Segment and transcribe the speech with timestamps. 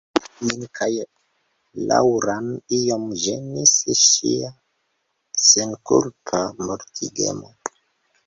[0.45, 0.85] Min kaj
[1.89, 4.49] Laŭran iom ĝenis ŝia
[5.49, 7.53] senkulpa mortigemo.